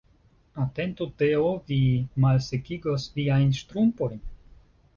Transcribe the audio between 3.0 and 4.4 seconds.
viajn ŝtrumpojn.